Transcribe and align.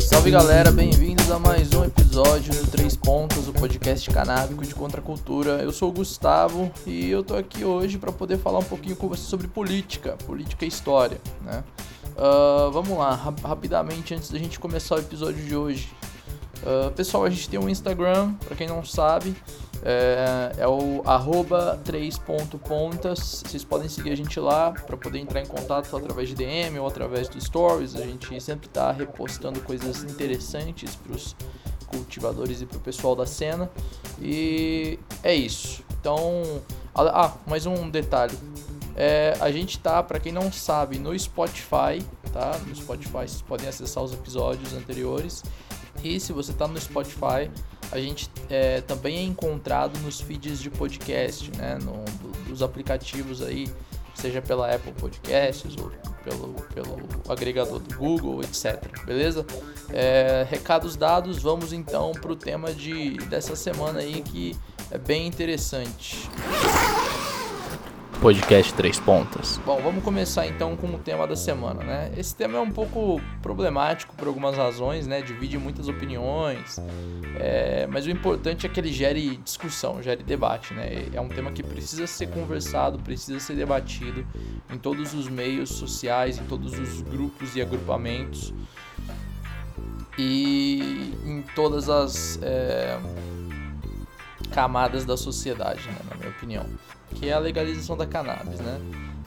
Salve 0.00 0.30
galera, 0.32 0.72
bem-vindos 0.72 1.30
a 1.30 1.38
mais 1.38 1.72
um 1.72 1.84
episódio 1.84 2.52
do 2.52 2.68
Três 2.68 2.96
Pontas, 2.96 3.46
o 3.46 3.52
podcast 3.52 4.10
canábico 4.10 4.64
de 4.64 4.74
contracultura. 4.74 5.62
Eu 5.62 5.70
sou 5.70 5.90
o 5.90 5.92
Gustavo 5.92 6.68
e 6.84 7.08
eu 7.08 7.22
tô 7.22 7.36
aqui 7.36 7.64
hoje 7.64 7.96
para 7.96 8.10
poder 8.10 8.38
falar 8.38 8.58
um 8.58 8.64
pouquinho 8.64 8.96
com 8.96 9.06
você 9.08 9.22
sobre 9.22 9.46
política, 9.46 10.16
política 10.26 10.64
e 10.64 10.68
história, 10.68 11.20
né? 11.42 11.62
Uh, 12.16 12.72
vamos 12.72 12.98
lá, 12.98 13.14
rap 13.14 13.40
rapidamente 13.40 14.14
antes 14.14 14.30
da 14.30 14.38
gente 14.38 14.58
começar 14.58 14.96
o 14.96 14.98
episódio 14.98 15.44
de 15.44 15.54
hoje. 15.54 15.88
Uh, 16.64 16.90
pessoal, 16.92 17.24
a 17.24 17.30
gente 17.30 17.48
tem 17.48 17.60
um 17.60 17.68
Instagram, 17.68 18.32
para 18.34 18.56
quem 18.56 18.66
não 18.66 18.82
sabe, 18.82 19.36
é, 19.82 20.52
é 20.56 20.66
o 20.66 21.02
arroba 21.04 21.78
3.pontas. 21.84 23.44
Vocês 23.46 23.62
podem 23.62 23.86
seguir 23.86 24.12
a 24.12 24.16
gente 24.16 24.40
lá 24.40 24.72
para 24.72 24.96
poder 24.96 25.18
entrar 25.18 25.42
em 25.42 25.46
contato 25.46 25.94
através 25.94 26.30
de 26.30 26.34
DM 26.34 26.78
ou 26.78 26.86
através 26.86 27.28
do 27.28 27.38
Stories. 27.38 27.94
A 27.94 28.00
gente 28.00 28.40
sempre 28.40 28.66
está 28.66 28.90
repostando 28.90 29.60
coisas 29.60 30.02
interessantes 30.04 30.96
para 30.96 31.12
os 31.14 31.36
cultivadores 31.86 32.62
e 32.62 32.66
para 32.66 32.78
o 32.78 32.80
pessoal 32.80 33.14
da 33.14 33.26
cena. 33.26 33.70
E 34.18 34.98
é 35.22 35.34
isso. 35.34 35.84
Então, 36.00 36.42
ah, 36.94 37.34
mais 37.46 37.66
um 37.66 37.90
detalhe. 37.90 38.38
É, 38.96 39.36
a 39.40 39.50
gente 39.50 39.78
tá, 39.78 40.02
para 40.02 40.18
quem 40.18 40.32
não 40.32 40.50
sabe, 40.52 40.98
no 40.98 41.18
Spotify, 41.18 42.02
tá? 42.32 42.58
No 42.66 42.74
Spotify 42.74 43.12
vocês 43.12 43.42
podem 43.42 43.68
acessar 43.68 44.02
os 44.02 44.12
episódios 44.12 44.72
anteriores. 44.72 45.42
E 46.04 46.20
se 46.20 46.34
você 46.34 46.52
está 46.52 46.68
no 46.68 46.78
Spotify, 46.78 47.50
a 47.90 47.98
gente 47.98 48.30
é, 48.50 48.82
também 48.82 49.18
é 49.18 49.22
encontrado 49.22 49.98
nos 50.00 50.20
feeds 50.20 50.60
de 50.60 50.68
podcast, 50.68 51.50
né? 51.56 51.78
No, 51.82 52.04
dos 52.46 52.62
aplicativos 52.62 53.40
aí, 53.40 53.66
seja 54.14 54.42
pela 54.42 54.72
Apple 54.72 54.92
Podcasts 54.92 55.74
ou 55.76 55.90
pelo, 56.22 56.52
pelo 56.74 56.98
agregador 57.28 57.80
do 57.80 57.96
Google, 57.96 58.42
etc. 58.42 58.82
Beleza? 59.06 59.46
É, 59.90 60.46
recados 60.48 60.94
dados, 60.94 61.42
vamos 61.42 61.72
então 61.72 62.12
para 62.12 62.32
o 62.32 62.36
tema 62.36 62.72
de, 62.72 63.16
dessa 63.28 63.56
semana 63.56 64.00
aí 64.00 64.22
que 64.22 64.54
é 64.90 64.98
bem 64.98 65.26
interessante 65.26 66.28
podcast 68.24 68.72
Três 68.72 68.98
Pontas. 68.98 69.60
Bom, 69.66 69.82
vamos 69.82 70.02
começar 70.02 70.46
então 70.46 70.74
com 70.78 70.86
o 70.86 70.98
tema 70.98 71.26
da 71.26 71.36
semana, 71.36 71.84
né? 71.84 72.10
Esse 72.16 72.34
tema 72.34 72.56
é 72.56 72.60
um 72.62 72.70
pouco 72.70 73.20
problemático 73.42 74.14
por 74.16 74.26
algumas 74.26 74.56
razões, 74.56 75.06
né? 75.06 75.20
Divide 75.20 75.58
muitas 75.58 75.88
opiniões, 75.88 76.80
é... 77.38 77.86
mas 77.86 78.06
o 78.06 78.10
importante 78.10 78.64
é 78.64 78.68
que 78.70 78.80
ele 78.80 78.90
gere 78.90 79.36
discussão, 79.36 80.02
gere 80.02 80.22
debate, 80.22 80.72
né? 80.72 81.06
É 81.12 81.20
um 81.20 81.28
tema 81.28 81.52
que 81.52 81.62
precisa 81.62 82.06
ser 82.06 82.28
conversado, 82.28 82.98
precisa 82.98 83.38
ser 83.38 83.56
debatido 83.56 84.26
em 84.72 84.78
todos 84.78 85.12
os 85.12 85.28
meios 85.28 85.68
sociais, 85.68 86.38
em 86.38 86.44
todos 86.44 86.78
os 86.78 87.02
grupos 87.02 87.54
e 87.54 87.60
agrupamentos 87.60 88.54
e 90.16 91.12
em 91.26 91.42
todas 91.54 91.90
as 91.90 92.38
é... 92.40 92.98
camadas 94.50 95.04
da 95.04 95.14
sociedade, 95.14 95.86
né? 95.88 95.98
na 96.08 96.16
minha 96.16 96.30
opinião 96.30 96.64
que 97.14 97.28
é 97.28 97.32
a 97.32 97.38
legalização 97.38 97.96
da 97.96 98.06
cannabis, 98.06 98.60
né? 98.60 98.80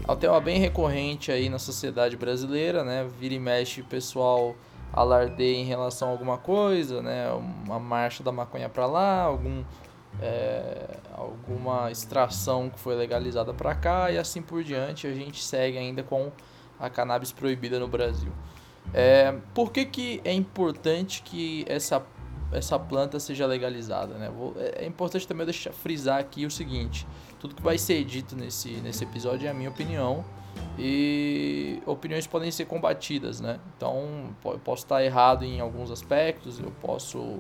É 0.07 0.11
um 0.11 0.15
tema 0.15 0.39
bem 0.39 0.59
recorrente 0.59 1.31
aí 1.31 1.49
na 1.49 1.59
sociedade 1.59 2.15
brasileira, 2.15 2.83
né? 2.83 3.07
Vira 3.19 3.33
e 3.33 3.39
mexe 3.39 3.81
o 3.81 3.85
pessoal 3.85 4.55
alardeia 4.93 5.57
em 5.57 5.65
relação 5.65 6.07
a 6.07 6.11
alguma 6.11 6.37
coisa, 6.37 7.01
né? 7.01 7.29
Uma 7.65 7.79
marcha 7.79 8.23
da 8.23 8.31
maconha 8.31 8.69
para 8.69 8.85
lá, 8.85 9.21
algum 9.21 9.63
é, 10.21 10.97
alguma 11.13 11.91
extração 11.91 12.69
que 12.69 12.79
foi 12.79 12.95
legalizada 12.95 13.53
para 13.53 13.75
cá 13.75 14.11
e 14.11 14.17
assim 14.17 14.41
por 14.41 14.63
diante. 14.63 15.07
A 15.07 15.13
gente 15.13 15.43
segue 15.43 15.77
ainda 15.77 16.03
com 16.03 16.31
a 16.79 16.89
cannabis 16.89 17.31
proibida 17.31 17.79
no 17.79 17.87
Brasil. 17.87 18.31
É, 18.93 19.35
por 19.53 19.71
que, 19.71 19.85
que 19.85 20.21
é 20.23 20.31
importante 20.31 21.21
que 21.21 21.65
essa, 21.67 22.01
essa 22.51 22.77
planta 22.79 23.19
seja 23.19 23.45
legalizada? 23.45 24.15
Né? 24.15 24.29
Vou, 24.29 24.53
é, 24.57 24.83
é 24.83 24.85
importante 24.85 25.27
também 25.27 25.45
deixar 25.45 25.71
frisar 25.73 26.19
aqui 26.19 26.45
o 26.45 26.51
seguinte: 26.51 27.07
tudo 27.39 27.55
que 27.55 27.61
vai 27.61 27.77
ser 27.77 28.03
dito 28.03 28.35
nesse, 28.35 28.69
nesse 28.77 29.03
episódio 29.03 29.47
é 29.47 29.49
a 29.49 29.53
minha 29.53 29.69
opinião 29.69 30.23
e 30.77 31.81
opiniões 31.85 32.27
podem 32.27 32.51
ser 32.51 32.65
combatidas, 32.65 33.41
né? 33.41 33.59
Então, 33.75 34.35
eu 34.45 34.59
posso 34.59 34.83
estar 34.83 35.03
errado 35.03 35.43
em 35.43 35.59
alguns 35.59 35.91
aspectos, 35.91 36.59
eu 36.59 36.71
posso 36.81 37.39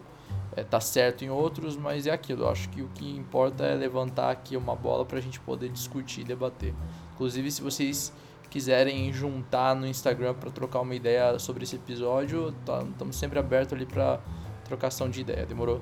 estar 0.49 0.61
é, 0.61 0.63
tá 0.63 0.79
certo 0.79 1.23
em 1.23 1.29
outros, 1.29 1.77
mas 1.77 2.07
é 2.07 2.11
aquilo. 2.11 2.43
Eu 2.43 2.49
acho 2.49 2.69
que 2.69 2.81
o 2.81 2.87
que 2.89 3.15
importa 3.15 3.63
é 3.63 3.75
levantar 3.75 4.31
aqui 4.31 4.57
uma 4.57 4.75
bola 4.75 5.05
para 5.05 5.19
a 5.19 5.21
gente 5.21 5.39
poder 5.39 5.69
discutir 5.69 6.23
debater. 6.23 6.73
Inclusive, 7.13 7.51
se 7.51 7.61
vocês 7.61 8.13
quiserem 8.49 9.11
juntar 9.11 9.75
no 9.75 9.85
Instagram 9.85 10.33
para 10.33 10.49
trocar 10.49 10.79
uma 10.79 10.95
ideia 10.95 11.37
sobre 11.37 11.63
esse 11.63 11.75
episódio, 11.75 12.49
estamos 12.59 12.95
tá, 12.97 13.11
sempre 13.11 13.37
abertos 13.37 13.73
ali 13.73 13.85
para 13.85 14.19
trocação 14.67 15.09
de 15.09 15.21
ideia. 15.21 15.45
Demorou? 15.45 15.81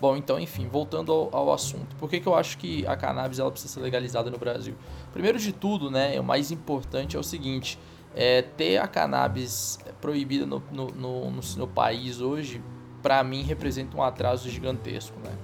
Bom, 0.00 0.16
então, 0.16 0.38
enfim, 0.38 0.68
voltando 0.68 1.10
ao, 1.10 1.34
ao, 1.34 1.52
assunto. 1.52 1.96
Por 1.96 2.08
que, 2.08 2.20
que 2.20 2.26
eu 2.26 2.34
acho 2.34 2.56
que 2.58 2.86
a 2.86 2.96
cannabis 2.96 3.40
ela 3.40 3.50
precisa 3.50 3.74
ser 3.74 3.80
legalizada 3.80 4.30
no 4.30 4.38
Brasil? 4.38 4.74
Primeiro 5.12 5.38
de 5.38 5.52
tudo, 5.52 5.90
né, 5.90 6.18
o 6.20 6.22
mais 6.22 6.52
importante 6.52 7.16
é 7.16 7.18
o 7.18 7.22
seguinte, 7.22 7.78
é, 8.14 8.42
ter 8.42 8.78
a 8.78 8.86
cannabis 8.86 9.78
proibida 10.00 10.46
no, 10.46 10.62
no, 10.70 10.86
no, 10.88 11.30
no, 11.30 11.40
no 11.56 11.66
país 11.66 12.20
hoje, 12.20 12.62
para 13.02 13.22
mim, 13.24 13.42
representa 13.42 13.96
um 13.96 14.02
atraso 14.02 14.48
gigantesco, 14.48 15.18
né? 15.18 15.36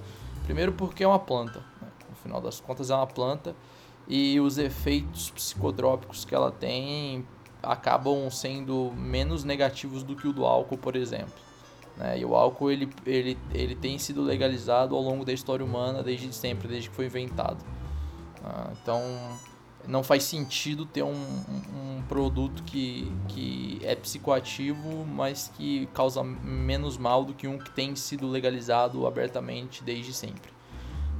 Primeiro 0.45 0.71
porque 0.71 1.03
é 1.03 1.07
uma 1.07 1.19
planta, 1.19 1.59
né? 1.81 1.87
no 2.09 2.15
final 2.15 2.39
das 2.39 2.59
contas 2.59 2.89
é 2.89 2.95
uma 2.95 3.07
planta, 3.07 3.55
e 4.07 4.39
os 4.39 4.57
efeitos 4.57 5.31
psicotrópicos 5.31 6.23
que 6.23 6.35
ela 6.35 6.51
tem 6.51 7.25
acabam 7.61 8.29
sendo 8.29 8.93
menos 8.95 9.43
negativos 9.43 10.03
do 10.03 10.15
que 10.15 10.27
o 10.27 10.33
do 10.33 10.45
álcool, 10.45 10.77
por 10.77 10.95
exemplo. 10.95 11.44
Né? 11.97 12.19
E 12.19 12.25
o 12.25 12.35
álcool 12.35 12.71
ele, 12.71 12.89
ele, 13.05 13.37
ele 13.53 13.75
tem 13.75 13.97
sido 13.97 14.21
legalizado 14.21 14.95
ao 14.95 15.01
longo 15.01 15.23
da 15.23 15.33
história 15.33 15.65
humana 15.65 16.03
desde 16.03 16.33
sempre, 16.33 16.67
desde 16.67 16.89
que 16.89 16.95
foi 16.95 17.05
inventado. 17.05 17.63
Ah, 18.43 18.71
então 18.81 19.01
não 19.87 20.03
faz 20.03 20.23
sentido 20.23 20.85
ter 20.85 21.03
um, 21.03 21.13
um, 21.13 22.03
produto 22.07 22.63
que, 22.63 23.11
que 23.27 23.79
é 23.83 23.95
psicoativo, 23.95 25.05
mas 25.05 25.51
que 25.55 25.87
causa 25.93 26.23
menos 26.23 26.97
mal 26.97 27.23
do 27.23 27.33
que 27.33 27.47
um 27.47 27.57
que 27.57 27.71
tem 27.71 27.95
sido 27.95 28.27
legalizado 28.27 29.07
abertamente 29.07 29.83
desde 29.83 30.13
sempre. 30.13 30.53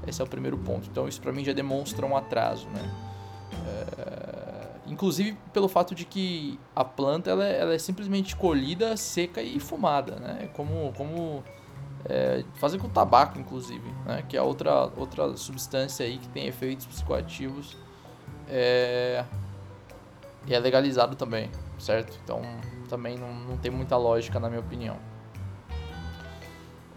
Esse 0.06 0.22
é 0.22 0.26
o 0.26 0.28
primeiro 0.28 0.58
ponto. 0.58 0.88
Então 0.90 1.08
isso 1.08 1.22
para 1.22 1.32
mim 1.32 1.44
já 1.44 1.54
demonstra 1.54 2.06
um 2.06 2.16
atraso, 2.16 2.68
né? 2.70 3.15
Inclusive 4.88 5.38
pelo 5.52 5.68
fato 5.68 5.96
de 5.96 6.06
que 6.06 6.60
a 6.76 6.84
planta 6.84 7.30
ela 7.32 7.46
é, 7.46 7.60
ela 7.60 7.74
é 7.74 7.80
simplesmente 7.80 8.36
colhida, 8.36 8.96
seca 8.96 9.42
e 9.42 9.60
fumada, 9.60 10.18
né? 10.18 10.50
Como, 10.54 10.94
como 10.94 11.44
é, 12.08 12.44
fazer 12.56 12.78
com 12.78 12.88
tabaco, 12.88 13.40
inclusive, 13.40 13.90
né? 14.06 14.24
Que 14.28 14.38
é 14.38 14.42
outra, 14.42 14.92
outra 14.96 15.36
substância 15.38 16.06
aí 16.06 16.18
que 16.18 16.28
tem 16.30 16.46
efeitos 16.48 16.86
psicoativos 16.86 17.78
é, 18.48 19.26
e 20.48 20.54
é 20.54 20.60
legalizado 20.60 21.16
também, 21.16 21.50
certo? 21.80 22.20
Então 22.24 22.42
também 22.88 23.18
não, 23.18 23.34
não 23.34 23.58
tem 23.58 23.72
muita 23.72 23.98
lógica 23.98 24.40
na 24.40 24.48
minha 24.48 24.62
opinião. 24.62 24.98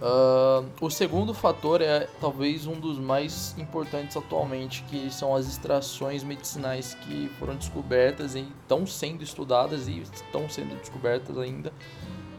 Uh, 0.01 0.65
o 0.81 0.89
segundo 0.89 1.35
fator 1.35 1.83
é 1.83 2.07
talvez 2.21 2.67
um 2.67 2.79
dos 2.79 2.99
mais 2.99 3.57
importantes 3.59 4.17
atualmente, 4.17 4.85
que 4.85 5.11
são 5.11 5.35
as 5.35 5.49
extrações 5.49 6.23
medicinais 6.23 6.95
que 6.95 7.29
foram 7.39 7.57
descobertas 7.57 8.37
e 8.37 8.47
estão 8.63 8.87
sendo 8.87 9.25
estudadas 9.25 9.89
e 9.89 9.99
estão 9.99 10.49
sendo 10.49 10.79
descobertas 10.79 11.37
ainda 11.37 11.73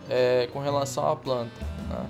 é, 0.10 0.48
com 0.54 0.60
relação 0.60 1.06
à 1.12 1.16
planta. 1.18 1.66
Né? 1.90 2.10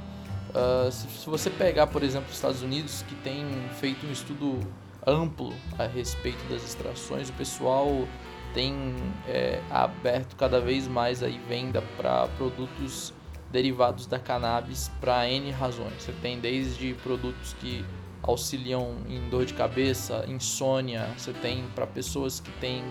Uh, 0.50 0.92
se, 0.92 1.08
se, 1.08 1.30
você 1.30 1.50
pegar, 1.50 1.88
por 1.88 2.04
exemplo, 2.04 2.30
os 2.30 2.36
Estados 2.36 2.62
Unidos, 2.62 3.04
que 3.08 3.16
tem 3.16 3.44
feito 3.80 4.06
um 4.06 4.12
estudo 4.12 4.60
amplo 5.06 5.52
a 5.80 5.88
respeito 5.88 6.44
das 6.48 6.64
extrações, 6.64 7.30
o 7.30 7.34
pessoal 7.34 8.08
tem 8.54 8.96
é, 9.28 9.62
aberto 9.70 10.36
cada 10.36 10.60
vez 10.60 10.88
mais 10.88 11.24
aí 11.24 11.40
venda 11.48 11.84
para 11.98 12.28
produtos 12.30 13.14
derivados 13.52 14.06
da 14.06 14.20
cannabis 14.20 14.92
para 15.02 15.28
N 15.28 15.52
razões. 15.52 16.04
Você 16.04 16.12
tem 16.22 16.40
desde 16.40 16.94
produtos 16.96 17.54
que 17.60 17.86
auxiliam 18.22 18.98
em 19.08 19.30
dor 19.30 19.46
de 19.46 19.54
cabeça, 19.54 20.26
insônia, 20.28 21.10
você 21.18 21.34
tem 21.34 21.66
para 21.74 21.88
pessoas 21.88 22.40
que 22.40 22.52
têm 22.60 22.84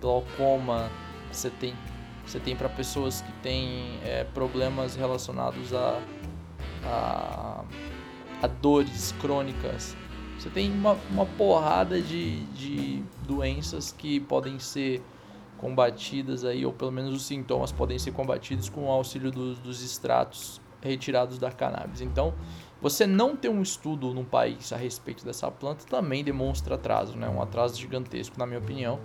glaucoma, 0.00 0.90
você 1.30 1.50
tem, 1.50 1.74
você 2.26 2.40
tem 2.40 2.56
para 2.56 2.68
pessoas 2.68 3.20
que 3.20 3.32
têm 3.42 3.98
é, 4.04 4.24
problemas 4.24 4.96
relacionados 4.96 5.72
a, 5.72 6.00
a, 6.84 7.64
a, 8.42 8.46
dores 8.46 9.14
crônicas. 9.20 9.96
Você 10.38 10.50
tem 10.50 10.72
uma, 10.72 10.98
uma 11.10 11.26
porrada 11.26 12.00
de, 12.00 12.40
de 12.46 13.02
doenças 13.26 13.94
que 13.96 14.18
podem 14.18 14.58
ser 14.58 15.00
combatidas 15.62 16.44
aí, 16.44 16.66
ou 16.66 16.72
pelo 16.72 16.90
menos 16.90 17.14
os 17.14 17.24
sintomas 17.24 17.70
podem 17.70 17.96
ser 17.96 18.10
combatidos 18.10 18.68
com 18.68 18.86
o 18.86 18.90
auxílio 18.90 19.30
dos, 19.30 19.60
dos 19.60 19.80
extratos 19.80 20.60
retirados 20.80 21.38
da 21.38 21.52
cannabis. 21.52 22.00
Então, 22.00 22.34
você 22.80 23.06
não 23.06 23.36
ter 23.36 23.48
um 23.48 23.62
estudo 23.62 24.12
no 24.12 24.24
país 24.24 24.72
a 24.72 24.76
respeito 24.76 25.24
dessa 25.24 25.48
planta 25.52 25.84
também 25.86 26.24
demonstra 26.24 26.74
atraso, 26.74 27.16
né? 27.16 27.28
Um 27.28 27.40
atraso 27.40 27.80
gigantesco, 27.80 28.36
na 28.36 28.44
minha 28.44 28.58
opinião. 28.58 28.98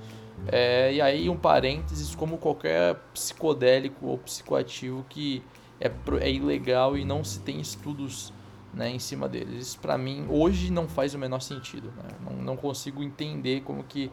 É, 0.47 0.91
e 0.91 0.99
aí, 0.99 1.29
um 1.29 1.37
parênteses, 1.37 2.15
como 2.15 2.39
qualquer 2.39 2.95
psicodélico 3.13 4.07
ou 4.07 4.17
psicoativo 4.17 5.05
que 5.07 5.43
é, 5.79 5.91
é 6.21 6.31
ilegal 6.31 6.97
e 6.97 7.05
não 7.05 7.23
se 7.23 7.39
tem 7.39 7.59
estudos 7.59 8.33
né, 8.73 8.89
em 8.89 8.97
cima 8.97 9.29
deles. 9.29 9.67
Isso, 9.67 9.79
para 9.79 9.95
mim, 9.95 10.25
hoje 10.27 10.71
não 10.71 10.87
faz 10.87 11.13
o 11.13 11.19
menor 11.19 11.41
sentido. 11.41 11.93
Né? 11.95 12.09
Não, 12.25 12.35
não 12.43 12.57
consigo 12.57 13.03
entender 13.03 13.61
como 13.61 13.83
que 13.83 14.11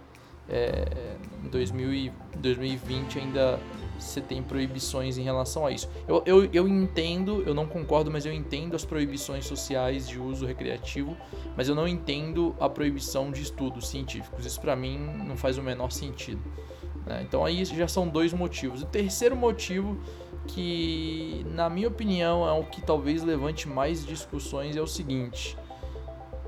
é, 0.48 1.16
em 1.42 1.48
2020 1.48 3.18
ainda 3.18 3.58
você 3.98 4.20
tem 4.20 4.42
proibições 4.42 5.16
em 5.16 5.22
relação 5.22 5.66
a 5.66 5.70
isso. 5.70 5.88
Eu, 6.06 6.22
eu, 6.26 6.44
eu 6.52 6.68
entendo, 6.68 7.42
eu 7.46 7.54
não 7.54 7.66
concordo, 7.66 8.10
mas 8.10 8.26
eu 8.26 8.32
entendo 8.32 8.74
as 8.74 8.84
proibições 8.84 9.46
sociais 9.46 10.08
de 10.08 10.18
uso 10.18 10.46
recreativo, 10.46 11.16
mas 11.56 11.68
eu 11.68 11.74
não 11.74 11.86
entendo 11.86 12.54
a 12.60 12.68
proibição 12.68 13.30
de 13.30 13.42
estudos 13.42 13.88
científicos. 13.88 14.44
Isso 14.44 14.60
para 14.60 14.74
mim 14.76 14.98
não 14.98 15.36
faz 15.36 15.58
o 15.58 15.62
menor 15.62 15.90
sentido. 15.90 16.42
Né? 17.06 17.24
Então 17.26 17.44
aí 17.44 17.64
já 17.64 17.88
são 17.88 18.08
dois 18.08 18.32
motivos. 18.32 18.82
O 18.82 18.86
terceiro 18.86 19.36
motivo, 19.36 19.98
que 20.46 21.46
na 21.50 21.70
minha 21.70 21.88
opinião 21.88 22.46
é 22.46 22.52
o 22.52 22.64
que 22.64 22.82
talvez 22.82 23.22
levante 23.22 23.68
mais 23.68 24.04
discussões, 24.04 24.76
é 24.76 24.80
o 24.80 24.86
seguinte. 24.86 25.56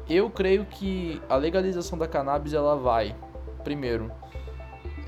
Eu 0.08 0.30
creio 0.30 0.64
que 0.64 1.20
a 1.28 1.34
legalização 1.34 1.98
da 1.98 2.06
cannabis 2.06 2.52
ela 2.52 2.76
vai, 2.76 3.16
primeiro, 3.66 4.12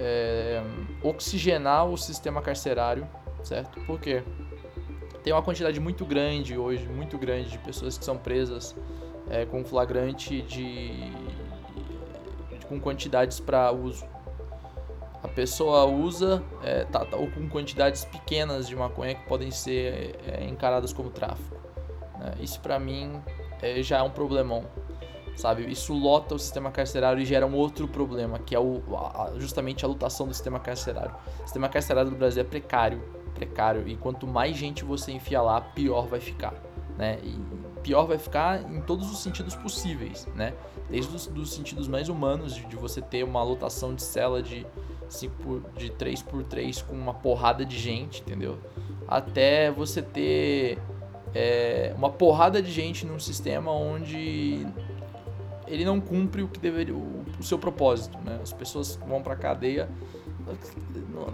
é, 0.01 0.61
oxigenar 1.01 1.87
o 1.87 1.97
sistema 1.97 2.43
carcerário, 2.43 3.07
certo? 3.45 3.81
Porque 3.87 4.25
tem 5.23 5.33
uma 5.33 5.43
quantidade 5.43 5.79
muito 5.79 6.05
grande 6.05 6.59
hoje, 6.59 6.89
muito 6.89 7.17
grande 7.17 7.51
de 7.51 7.59
pessoas 7.59 7.97
que 7.97 8.05
são 8.05 8.19
presas 8.19 8.75
é, 9.31 9.47
com 9.47 9.65
flagrante 9.65 10.43
de, 10.43 11.09
de 12.59 12.67
com 12.67 12.81
quantidades 12.81 13.39
para 13.39 13.71
uso. 13.71 14.05
A 15.23 15.29
pessoa 15.29 15.85
usa 15.85 16.43
é, 16.65 16.85
tá, 16.85 17.05
tá, 17.05 17.17
ou 17.17 17.31
com 17.31 17.49
quantidades 17.49 18.05
pequenas 18.05 18.67
de 18.67 18.75
maconha 18.75 19.15
que 19.15 19.25
podem 19.29 19.53
ser 19.53 20.19
é, 20.27 20.45
encaradas 20.45 20.93
como 20.93 21.11
tráfico. 21.11 21.57
Né? 22.19 22.35
Isso 22.41 22.59
para 22.61 22.77
mim 22.81 23.23
é, 23.63 23.81
já 23.85 23.99
é 23.99 24.03
um 24.03 24.11
problemão 24.11 24.65
sabe? 25.39 25.71
Isso 25.71 25.95
lota 25.95 26.35
o 26.35 26.39
sistema 26.39 26.71
carcerário 26.71 27.23
e 27.23 27.25
gera 27.25 27.47
um 27.47 27.55
outro 27.55 27.87
problema, 27.87 28.41
que 28.41 28.55
é 28.55 28.59
o, 28.59 28.83
a, 28.97 29.33
justamente 29.37 29.85
a 29.85 29.89
lutação 29.89 30.27
do 30.27 30.35
sistema 30.35 30.59
carcerário. 30.59 31.15
O 31.41 31.45
sistema 31.45 31.69
carcerário 31.69 32.11
do 32.11 32.17
Brasil 32.17 32.43
é 32.43 32.45
precário, 32.45 33.01
precário, 33.35 33.87
e 33.87 33.97
quanto 33.97 34.27
mais 34.27 34.57
gente 34.57 34.85
você 34.85 35.13
enfiar 35.13 35.43
lá, 35.43 35.61
pior 35.61 36.09
vai 36.09 36.19
ficar, 36.19 36.55
né? 36.99 37.21
E 37.23 37.39
pior 37.83 38.05
vai 38.05 38.19
ficar 38.19 38.61
em 38.69 38.81
todos 38.81 39.11
os 39.13 39.23
sentidos 39.23 39.55
possíveis, 39.55 40.27
né? 40.35 40.55
Desde 40.91 41.15
os 41.15 41.27
dos 41.29 41.53
sentidos 41.53 41.87
mais 41.87 42.09
humanos, 42.09 42.57
de, 42.57 42.67
de 42.67 42.75
você 42.75 43.01
ter 43.01 43.23
uma 43.23 43.43
lotação 43.43 43.95
de 43.95 44.03
cela 44.03 44.43
de 44.43 44.67
5 45.09 45.35
por, 45.37 45.63
de 45.77 45.91
3 45.91 46.21
por 46.23 46.43
3 46.43 46.83
com 46.83 46.97
uma 46.97 47.15
porrada 47.15 47.65
de 47.65 47.79
gente, 47.79 48.23
entendeu? 48.23 48.59
Até 49.07 49.71
você 49.71 50.03
ter 50.03 50.79
é, 51.33 51.95
uma 51.97 52.11
porrada 52.11 52.61
de 52.61 52.73
gente 52.73 53.07
num 53.07 53.21
sistema 53.21 53.71
onde 53.71 54.67
ele 55.69 55.85
não 55.85 56.01
cumpre 56.01 56.43
o 56.43 56.49
que 56.49 56.59
deveria 56.59 56.95
o, 56.95 57.25
o 57.39 57.43
seu 57.43 57.59
propósito, 57.59 58.19
né? 58.25 58.39
As 58.43 58.53
pessoas 58.53 58.97
vão 59.07 59.23
para 59.23 59.37
cadeia. 59.37 59.89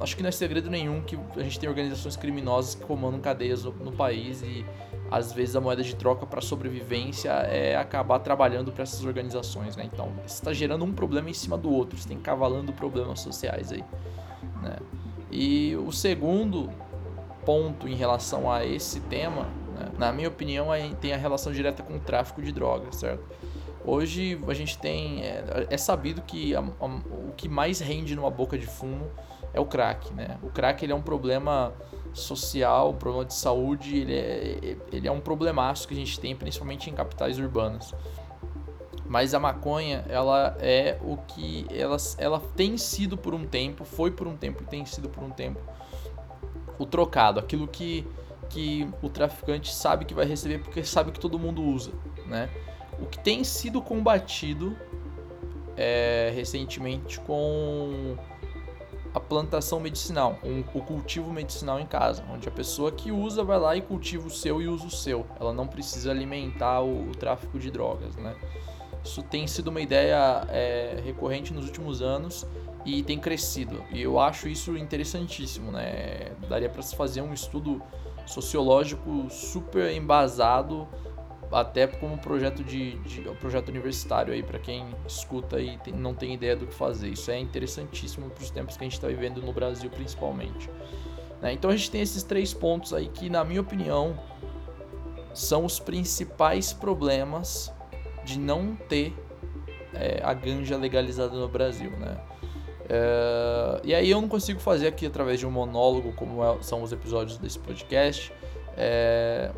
Acho 0.01 0.17
que 0.17 0.23
não 0.23 0.29
é 0.29 0.33
segredo 0.33 0.69
nenhum 0.69 1.01
que 1.01 1.17
a 1.37 1.43
gente 1.43 1.59
tem 1.61 1.69
organizações 1.69 2.17
criminosas 2.17 2.75
que 2.75 2.85
comandam 2.85 3.21
cadeias 3.21 3.63
no, 3.63 3.73
no 3.73 3.93
país 3.93 4.43
e 4.43 4.65
às 5.11 5.33
vezes 5.33 5.55
a 5.55 5.61
moeda 5.61 5.83
de 5.83 5.95
troca 5.95 6.27
para 6.27 6.41
sobrevivência 6.41 7.31
é 7.31 7.77
acabar 7.77 8.19
trabalhando 8.19 8.73
para 8.73 8.83
essas 8.83 9.05
organizações, 9.05 9.77
né? 9.77 9.89
Então, 9.93 10.13
está 10.27 10.53
gerando 10.53 10.85
um 10.85 10.93
problema 10.93 11.31
em 11.31 11.35
cima 11.35 11.57
do 11.57 11.71
outro, 11.71 11.99
você 11.99 12.09
tem 12.09 12.19
cavalando 12.19 12.73
problemas 12.73 13.21
sociais 13.21 13.71
aí, 13.71 13.85
né? 14.63 14.77
E 15.31 15.77
o 15.77 15.93
segundo 15.93 16.71
ponto 17.45 17.87
em 17.87 17.95
relação 17.95 18.51
a 18.51 18.65
esse 18.65 19.01
tema, 19.01 19.49
né? 19.75 19.91
na 19.99 20.13
minha 20.13 20.29
opinião, 20.29 20.73
é, 20.73 20.89
tem 20.95 21.13
a 21.13 21.17
relação 21.17 21.53
direta 21.53 21.83
com 21.83 21.97
o 21.97 22.01
tráfico 22.01 22.41
de 22.43 22.51
drogas, 22.53 22.97
certo? 22.97 23.25
Hoje 23.85 24.41
a 24.49 24.55
gente 24.55 24.79
tem. 24.79 25.23
É, 25.23 25.67
é 25.71 25.77
sabido 25.77 26.23
que 26.23 26.55
a, 26.57 26.61
a, 26.61 26.87
o 26.87 27.33
que 27.37 27.49
mais 27.49 27.81
rende 27.81 28.17
numa 28.17 28.31
boca 28.31 28.57
de 28.57 28.67
fumo 28.67 29.11
é 29.53 29.61
o 29.61 29.67
crack, 29.67 30.13
né? 30.15 30.39
O 30.43 30.49
crack 30.49 30.85
ele 30.85 30.93
é 30.93 30.97
um 30.97 31.03
problema 31.03 31.73
social, 32.13 32.91
um 32.91 32.97
problema 32.97 33.25
de 33.25 33.35
saúde, 33.35 33.99
ele 33.99 34.15
é, 34.15 34.77
ele 34.93 35.07
é 35.07 35.13
um 35.13 35.21
problemaço 35.21 35.87
que 35.87 35.95
a 35.95 35.97
gente 35.97 36.19
tem 36.19 36.35
principalmente 36.35 36.89
em 36.89 36.95
capitais 36.95 37.39
urbanas. 37.39 37.95
Mas 39.07 39.35
a 39.35 39.39
maconha, 39.39 40.05
ela 40.09 40.57
é 40.61 40.99
o 41.03 41.19
que 41.19 41.67
ela, 41.71 41.97
ela 42.17 42.41
tem 42.57 42.79
sido 42.79 43.19
por 43.19 43.35
um 43.35 43.45
tempo, 43.45 43.85
foi 43.85 44.11
por 44.11 44.27
um 44.27 44.37
tempo 44.37 44.63
e 44.63 44.67
tem 44.67 44.87
sido 44.87 45.11
por 45.11 45.23
um 45.23 45.31
tempo 45.31 45.61
o 46.79 46.87
trocado, 46.87 47.39
aquilo 47.39 47.69
que, 47.69 48.07
que 48.49 48.89
o 49.03 49.09
traficante 49.09 49.73
sabe 49.73 50.05
que 50.05 50.15
vai 50.15 50.25
receber 50.25 50.59
porque 50.59 50.83
sabe 50.83 51.13
que 51.13 51.21
todo 51.21 51.39
mundo 51.39 51.63
usa, 51.63 51.93
né? 52.27 52.49
O 52.99 53.07
que 53.07 53.19
tem 53.19 53.45
sido 53.45 53.81
combatido 53.83 54.77
é, 55.77 56.33
recentemente 56.35 57.19
com 57.21 58.17
a 59.13 59.21
plantação 59.21 59.79
medicinal, 59.79 60.39
um, 60.43 60.61
o 60.77 60.83
cultivo 60.83 61.33
medicinal 61.33 61.79
em 61.79 61.87
casa, 61.87 62.25
onde 62.33 62.49
a 62.49 62.51
pessoa 62.51 62.91
que 62.91 63.13
usa 63.13 63.45
vai 63.45 63.59
lá 63.61 63.77
e 63.77 63.81
cultiva 63.81 64.27
o 64.27 64.31
seu 64.31 64.61
e 64.61 64.67
usa 64.67 64.87
o 64.87 64.91
seu. 64.91 65.25
Ela 65.39 65.53
não 65.53 65.69
precisa 65.69 66.11
alimentar 66.11 66.81
o, 66.81 67.11
o 67.11 67.13
tráfico 67.13 67.59
de 67.59 67.71
drogas, 67.71 68.17
né? 68.17 68.35
Isso 69.05 69.23
tem 69.23 69.47
sido 69.47 69.69
uma 69.69 69.81
ideia 69.81 70.45
é, 70.49 71.01
recorrente 71.05 71.53
nos 71.53 71.67
últimos 71.67 72.03
anos 72.03 72.45
e 72.85 73.03
tem 73.05 73.19
crescido. 73.19 73.85
E 73.93 74.03
eu 74.03 74.19
acho 74.19 74.49
isso 74.49 74.77
interessantíssimo, 74.77 75.71
né? 75.71 76.33
Daria 76.49 76.69
para 76.69 76.83
se 76.83 76.97
fazer 76.97 77.21
um 77.21 77.33
estudo 77.33 77.81
sociológico 78.27 79.29
super 79.31 79.93
embasado 79.93 80.89
até 81.55 81.87
como 81.87 82.19
projeto 82.19 82.65
de, 82.65 82.97
de 82.99 83.21
projeto 83.41 83.69
universitário 83.69 84.33
aí 84.33 84.43
para 84.43 84.59
quem 84.59 84.85
escuta 85.07 85.61
e 85.61 85.79
tem, 85.79 85.95
não 85.95 86.15
tem 86.15 86.35
ideia 86.35 86.57
do 86.57 86.67
que 86.67 86.75
fazer. 86.75 87.09
Isso 87.09 87.31
é 87.31 87.39
interessantíssimo 87.39 88.29
para 88.31 88.43
os 88.43 88.51
tempos 88.51 88.77
que 88.77 88.83
a 88.83 88.87
gente 88.87 88.95
está 88.95 89.09
vivendo 89.09 89.41
no 89.41 89.53
Brasil 89.53 89.89
principalmente. 89.91 90.69
Né? 91.41 91.53
Então 91.53 91.71
a 91.71 91.77
gente 91.77 91.91
tem 91.91 92.01
esses 92.01 92.23
três 92.23 92.53
pontos 92.53 92.93
aí 92.93 93.09
que, 93.09 93.31
na 93.31 93.45
minha 93.45 93.61
opinião, 93.61 94.19
são 95.33 95.65
os 95.65 95.79
principais 95.79 96.73
problemas 96.73 97.73
de 98.25 98.39
não 98.39 98.75
ter 98.75 99.15
é, 99.93 100.21
a 100.23 100.33
ganja 100.33 100.77
legalizada 100.77 101.37
no 101.37 101.49
Brasil, 101.49 101.91
né? 101.91 102.17
É, 102.89 103.81
e 103.83 103.95
aí 103.95 104.11
eu 104.11 104.21
não 104.21 104.29
consigo 104.29 104.61
fazer 104.61 104.87
aqui 104.87 105.07
através 105.07 105.41
de 105.41 105.47
um 105.47 105.51
monólogo 105.51 106.13
como 106.13 106.45
é, 106.45 106.63
são 106.63 106.83
os 106.83 106.93
episódios 106.93 107.39
desse 107.39 107.59
podcast. 107.59 108.33
É, 108.77 109.51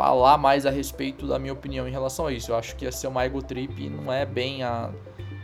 falar 0.00 0.38
mais 0.38 0.64
a 0.64 0.70
respeito 0.70 1.26
da 1.26 1.38
minha 1.38 1.52
opinião 1.52 1.86
em 1.86 1.90
relação 1.90 2.26
a 2.26 2.32
isso. 2.32 2.52
Eu 2.52 2.56
acho 2.56 2.74
que 2.74 2.86
ia 2.86 2.92
ser 2.92 3.06
uma 3.06 3.22
ego 3.22 3.42
trip 3.42 3.84
e 3.84 3.90
não 3.90 4.10
é 4.10 4.24
bem 4.24 4.62
a 4.62 4.90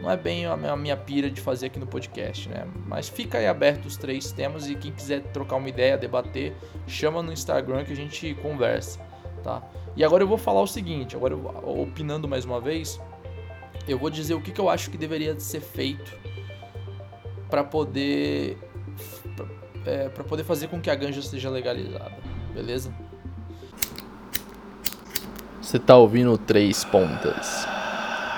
não 0.01 0.11
é 0.11 0.17
bem 0.17 0.47
a 0.47 0.77
minha, 0.77 0.97
pira 0.97 1.31
de 1.31 1.43
fazer 1.43 1.67
aqui 1.67 1.79
no 1.79 1.87
podcast, 1.87 2.49
né? 2.49 2.67
Mas 2.87 3.07
fica 3.07 3.37
aí 3.37 3.47
aberto 3.47 3.85
os 3.85 3.99
três 3.99 4.33
temas 4.33 4.69
e 4.69 4.75
quem 4.75 4.93
quiser 4.93 5.23
trocar 5.25 5.57
uma 5.57 5.69
ideia, 5.69 5.99
debater, 5.99 6.55
chama 6.87 7.23
no 7.23 7.33
Instagram 7.33 7.85
que 7.85 7.93
a 7.93 7.97
gente 7.97 8.35
conversa, 8.37 8.99
tá? 9.43 9.63
E 9.95 10.03
agora 10.03 10.23
eu 10.23 10.29
vou 10.29 10.39
falar 10.39 10.63
o 10.63 10.67
seguinte, 10.67 11.17
agora 11.17 11.35
eu, 11.35 11.81
opinando 11.81 12.27
mais 12.27 12.47
uma 12.47 12.61
vez, 12.61 13.01
eu 13.87 13.99
vou 13.99 14.09
dizer 14.09 14.35
o 14.35 14.41
que, 14.41 14.53
que 14.53 14.61
eu 14.61 14.71
acho 14.71 14.91
que 14.91 14.97
deveria 14.97 15.39
ser 15.39 15.61
feito 15.61 16.19
para 17.51 17.63
poder 17.63 18.57
para 19.85 19.93
é, 19.93 20.09
poder 20.09 20.45
fazer 20.45 20.69
com 20.69 20.81
que 20.81 20.91
a 20.91 20.95
ganja 20.95 21.21
seja 21.21 21.51
legalizada, 21.51 22.17
beleza? 22.55 22.93
Você 25.67 25.81
tá 25.81 25.97
ouvindo 25.97 26.39
Três 26.39 26.85
Pontas. 26.85 27.67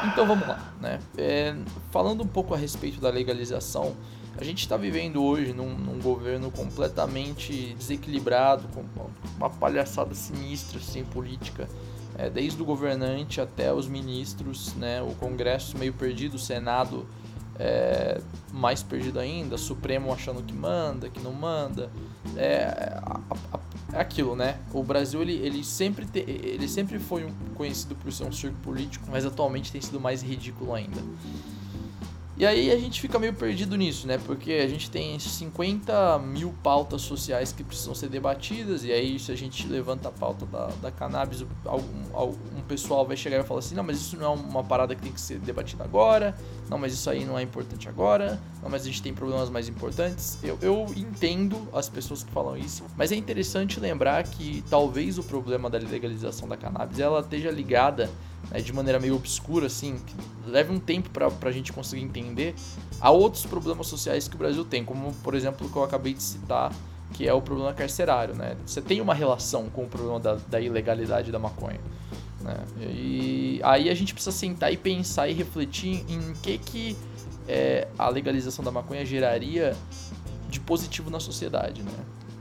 Então 0.07 0.27
vamos 0.27 0.49
lá, 0.49 0.73
né? 0.81 0.99
É, 1.15 1.55
falando 1.91 2.23
um 2.23 2.27
pouco 2.27 2.55
a 2.55 2.57
respeito 2.57 3.03
da 3.03 3.11
legalização, 3.11 3.95
a 4.39 4.43
gente 4.43 4.61
está 4.61 4.79
vivendo 4.79 5.23
hoje 5.23 5.53
num, 5.53 5.77
num, 5.77 6.01
governo 6.01 6.51
completamente 6.51 7.75
desequilibrado, 7.79 8.67
com 8.69 8.83
uma 9.37 9.51
palhaçada 9.51 10.15
sinistra, 10.15 10.81
sem 10.81 11.05
política, 11.05 11.69
é, 12.17 12.31
desde 12.31 12.63
o 12.63 12.65
governante 12.65 13.43
até 13.43 13.75
os 13.75 13.87
ministros, 13.87 14.75
né? 14.77 15.03
O 15.03 15.15
Congresso 15.17 15.77
meio 15.77 15.93
perdido, 15.93 16.37
o 16.37 16.39
Senado 16.39 17.07
é, 17.59 18.23
mais 18.51 18.83
perdido 18.83 19.21
ainda, 19.21 19.59
Supremo 19.59 20.15
achando 20.15 20.43
que 20.43 20.55
manda, 20.55 21.11
que 21.11 21.21
não 21.21 21.35
manda. 21.35 21.91
É, 22.37 23.01
é 23.93 24.01
aquilo, 24.01 24.37
né? 24.37 24.59
O 24.73 24.83
Brasil 24.83 25.23
ele, 25.23 25.35
ele, 25.35 25.65
sempre 25.65 26.05
te, 26.05 26.21
ele 26.21 26.69
sempre 26.69 26.99
foi 26.99 27.27
conhecido 27.55 27.95
por 27.95 28.13
ser 28.13 28.25
um 28.25 28.33
circo 28.33 28.57
político, 28.63 29.07
mas 29.11 29.25
atualmente 29.25 29.73
tem 29.73 29.81
sido 29.81 30.01
mais 30.01 30.23
ridículo 30.23 30.75
ainda. 30.75 31.01
E 32.39 32.47
aí 32.47 32.71
a 32.71 32.79
gente 32.79 33.01
fica 33.01 33.19
meio 33.19 33.35
perdido 33.35 33.77
nisso, 33.77 34.07
né? 34.07 34.17
Porque 34.25 34.53
a 34.53 34.69
gente 34.69 34.89
tem 34.89 35.19
50 35.19 36.21
mil 36.21 36.55
pautas 36.63 37.03
sociais 37.03 37.51
que 37.51 37.65
precisam 37.65 37.97
ser 37.97 38.09
debatidas, 38.09 38.85
e 38.85 38.93
aí 38.93 39.19
se 39.19 39.33
a 39.33 39.37
gente 39.37 39.67
levanta 39.67 40.09
a 40.09 40.13
pauta 40.13 40.47
da, 40.47 40.69
da 40.81 40.91
cannabis, 40.93 41.45
algum, 41.65 42.15
algum 42.15 42.61
pessoal 42.69 43.05
vai 43.05 43.17
chegar 43.17 43.41
e 43.41 43.43
falar 43.43 43.59
assim, 43.59 43.75
não, 43.75 43.83
mas 43.83 43.97
isso 43.97 44.17
não 44.17 44.25
é 44.25 44.29
uma 44.29 44.63
parada 44.63 44.95
que 44.95 45.03
tem 45.03 45.11
que 45.11 45.21
ser 45.21 45.41
debatida 45.41 45.83
agora, 45.83 46.37
não, 46.71 46.79
mas 46.79 46.93
isso 46.93 47.11
aí 47.11 47.25
não 47.25 47.37
é 47.37 47.43
importante 47.43 47.89
agora, 47.89 48.41
não, 48.63 48.71
mas 48.71 48.83
a 48.83 48.85
gente 48.85 49.03
tem 49.03 49.13
problemas 49.13 49.51
mais 49.51 49.69
importantes. 49.69 50.39
Eu, 50.41 50.57
eu 50.63 50.87
entendo 50.97 51.67
as 51.73 51.89
pessoas 51.89 52.23
que 52.23 52.31
falam 52.31 52.57
isso, 52.57 52.85
mas 52.97 53.11
é 53.11 53.17
interessante 53.17 53.81
lembrar 53.81 54.23
que 54.23 54.63
talvez 54.71 55.19
o 55.19 55.25
problema 55.25 55.69
da 55.69 55.79
legalização 55.79 56.47
da 56.47 56.57
cannabis 56.57 57.01
ela 57.01 57.19
esteja 57.19 57.51
ligada 57.51 58.09
né, 58.51 58.61
de 58.61 58.73
maneira 58.73 58.99
meio 58.99 59.15
obscura, 59.15 59.67
assim, 59.67 59.97
que 59.97 60.15
leve 60.51 60.73
um 60.73 60.79
tempo 60.79 61.11
para 61.11 61.31
a 61.43 61.53
gente 61.53 61.73
conseguir 61.73 62.03
entender, 62.03 62.55
há 63.01 63.11
outros 63.11 63.45
problemas 63.45 63.87
sociais 63.87 64.29
que 64.29 64.35
o 64.35 64.39
Brasil 64.39 64.65
tem, 64.65 64.85
como 64.85 65.13
por 65.23 65.35
exemplo 65.35 65.67
o 65.67 65.71
que 65.71 65.77
eu 65.77 65.85
acabei 65.85 66.15
de 66.15 66.23
citar, 66.23 66.73
que 67.13 67.27
é 67.27 67.33
o 67.33 67.41
problema 67.41 67.73
carcerário, 67.73 68.35
né? 68.35 68.57
Você 68.67 68.83
tem 68.83 69.01
uma 69.01 69.15
relação 69.15 69.69
com 69.71 69.85
o 69.85 69.89
problema 69.89 70.21
da, 70.21 70.35
da 70.35 70.61
ilegalidade 70.61 71.33
da 71.33 71.39
maconha. 71.39 71.81
Né? 72.41 72.57
E 72.81 73.61
aí 73.65 73.91
a 73.91 73.95
gente 73.95 74.15
precisa 74.15 74.37
sentar 74.37 74.73
e 74.73 74.77
pensar 74.77 75.29
e 75.29 75.33
refletir 75.33 76.05
em 76.09 76.33
que 76.35 76.59
que 76.59 76.97
é, 77.49 77.89
a 77.99 78.09
legalização 78.09 78.65
da 78.65 78.71
maconha 78.71 79.05
geraria 79.05 79.75
de 80.49 80.61
positivo 80.61 81.11
na 81.11 81.19
sociedade, 81.19 81.83
né? 81.83 81.93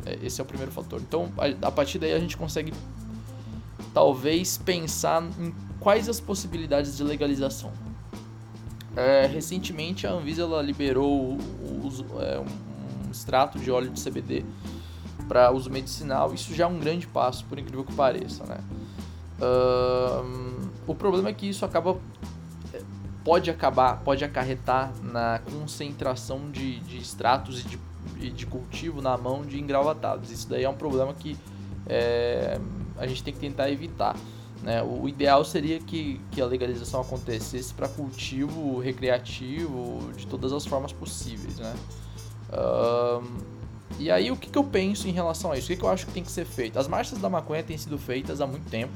É, 0.06 0.25
esse 0.25 0.39
é 0.39 0.44
o 0.44 0.48
primeiro 0.48 0.72
fator. 0.72 1.01
Então, 1.01 1.32
a, 1.38 1.68
a 1.68 1.72
partir 1.72 1.98
daí 1.98 2.13
a 2.13 2.20
gente 2.20 2.38
consegue 2.38 2.74
talvez 3.98 4.60
pensar 4.60 5.24
em 5.39 5.51
quais 5.80 6.08
as 6.08 6.20
possibilidades 6.20 6.96
de 6.96 7.04
legalização. 7.04 7.72
É, 8.96 9.25
recentemente 9.25 10.06
a 10.06 10.12
Anvisa 10.12 10.44
ela 10.44 10.62
liberou 10.62 11.36
é, 12.20 12.39
um 12.39 13.10
extrato 13.10 13.58
de 13.58 13.72
óleo 13.72 13.89
de 13.89 14.00
CBD 14.00 14.46
para 15.27 15.50
uso 15.51 15.72
medicinal. 15.72 16.32
Isso 16.32 16.54
já 16.54 16.66
é 16.66 16.68
um 16.68 16.77
grande 16.77 17.08
passo, 17.08 17.44
por 17.46 17.58
incrível 17.58 17.84
que 17.84 17.92
pareça, 17.94 18.46
né? 18.46 18.60
Uh, 19.39 20.70
o 20.86 20.94
problema 20.94 21.30
é 21.30 21.34
que 21.34 21.50
isso 21.50 21.66
acaba 21.66 21.98
é, 22.72 22.82
pode 23.25 23.50
acabar, 23.50 24.01
pode 24.01 24.24
acarretar 24.24 24.94
na 25.01 25.39
concentração 25.39 26.51
de, 26.51 26.82
de 26.82 26.98
extratos 26.98 27.62
e 27.62 27.63
de, 28.20 28.30
de 28.30 28.46
cultivo 28.46 29.01
na 29.01 29.18
mão 29.18 29.42
de 29.42 29.60
engravatados. 29.60 30.30
Isso 30.30 30.48
daí 30.48 30.66
é 30.66 30.70
um 30.70 30.75
problema 30.75 31.16
que 31.16 31.36
é, 31.88 32.60
a 32.98 33.08
gente 33.08 33.24
tem 33.24 33.34
que 33.34 33.39
tentar 33.39 33.70
evitar. 33.70 34.16
Né? 34.62 34.82
O 34.84 35.08
ideal 35.08 35.44
seria 35.46 35.80
que, 35.80 36.20
que 36.32 36.42
a 36.42 36.46
legalização 36.46 37.01
acontecesse 37.01 37.74
para 37.74 37.88
cultivo 37.88 38.80
recreativo 38.80 40.12
de 40.16 40.25
todas 40.25 40.51
as 40.51 40.66
formas 40.66 40.92
possíveis. 40.92 41.58
Né? 41.60 41.75
Um, 42.51 43.58
e 44.00 44.12
aí, 44.12 44.32
o 44.32 44.36
que, 44.36 44.50
que 44.50 44.58
eu 44.58 44.63
penso 44.63 45.08
em 45.08 45.12
relação 45.12 45.51
a 45.51 45.58
isso? 45.58 45.68
O 45.68 45.70
que, 45.70 45.77
que 45.77 45.84
eu 45.84 45.89
acho 45.89 46.06
que 46.06 46.12
tem 46.12 46.24
que 46.24 46.32
ser 46.32 46.46
feito? 46.46 46.77
As 46.77 46.88
marchas 46.88 47.20
da 47.20 47.30
maconha 47.30 47.63
têm 47.63 47.77
sido 47.77 47.98
feitas 47.98 48.42
há 48.42 48.48
muito 48.48 48.70
tempo, 48.70 48.94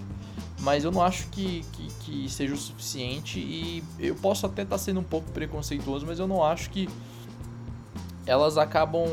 mas 0.60 0.84
eu 0.84 0.92
não 0.92 1.02
acho 1.02 1.28
que, 1.30 1.66
que, 1.72 1.88
que 2.02 2.30
seja 2.30 2.54
o 2.54 2.58
suficiente. 2.58 3.40
E 3.40 3.84
eu 4.00 4.16
posso 4.16 4.46
até 4.46 4.64
estar 4.64 4.78
tá 4.78 4.84
sendo 4.84 5.00
um 5.00 5.04
pouco 5.04 5.32
preconceituoso, 5.32 6.06
mas 6.06 6.20
eu 6.20 6.28
não 6.28 6.44
acho 6.44 6.70
que 6.70 6.88
elas 8.26 8.58
acabam 8.58 9.08